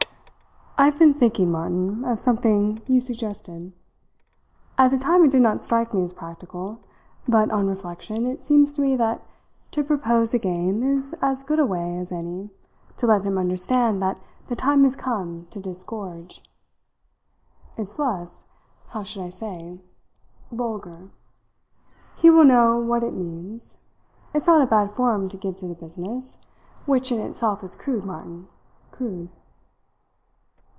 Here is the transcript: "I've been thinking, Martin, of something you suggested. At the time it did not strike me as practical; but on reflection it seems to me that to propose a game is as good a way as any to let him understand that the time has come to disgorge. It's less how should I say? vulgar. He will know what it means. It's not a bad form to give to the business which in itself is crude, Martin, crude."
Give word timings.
"I've 0.77 0.97
been 0.97 1.13
thinking, 1.13 1.51
Martin, 1.51 2.03
of 2.05 2.17
something 2.17 2.81
you 2.87 3.01
suggested. 3.01 3.71
At 4.79 4.89
the 4.89 4.97
time 4.97 5.23
it 5.23 5.29
did 5.29 5.43
not 5.43 5.61
strike 5.63 5.93
me 5.93 6.01
as 6.01 6.11
practical; 6.11 6.79
but 7.27 7.51
on 7.51 7.67
reflection 7.69 8.25
it 8.25 8.43
seems 8.43 8.73
to 8.73 8.81
me 8.81 8.95
that 8.95 9.21
to 9.73 9.83
propose 9.83 10.33
a 10.33 10.39
game 10.39 10.81
is 10.81 11.13
as 11.21 11.43
good 11.43 11.59
a 11.59 11.67
way 11.67 11.99
as 11.99 12.11
any 12.11 12.49
to 12.97 13.05
let 13.05 13.21
him 13.21 13.37
understand 13.37 14.01
that 14.01 14.17
the 14.47 14.55
time 14.55 14.83
has 14.83 14.95
come 14.95 15.45
to 15.51 15.59
disgorge. 15.59 16.41
It's 17.77 17.99
less 17.99 18.47
how 18.87 19.03
should 19.03 19.21
I 19.21 19.29
say? 19.29 19.79
vulgar. 20.51 21.11
He 22.15 22.31
will 22.31 22.45
know 22.45 22.79
what 22.79 23.03
it 23.03 23.13
means. 23.13 23.81
It's 24.33 24.47
not 24.47 24.63
a 24.63 24.65
bad 24.65 24.89
form 24.89 25.29
to 25.29 25.37
give 25.37 25.57
to 25.57 25.67
the 25.67 25.75
business 25.75 26.41
which 26.87 27.11
in 27.11 27.19
itself 27.19 27.63
is 27.63 27.75
crude, 27.75 28.03
Martin, 28.03 28.47
crude." 28.89 29.29